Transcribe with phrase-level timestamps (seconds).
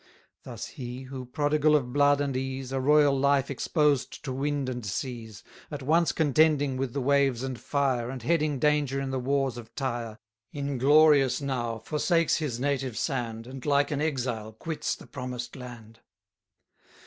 [0.41, 4.83] Thus he, who, prodigal of blood and ease, A royal life exposed to winds and
[4.83, 9.57] seas, At once contending with the waves and fire, And heading danger in the wars
[9.57, 10.17] of Tyre,
[10.51, 15.99] Inglorious now forsakes his native sand, And like an exile quits the promised land!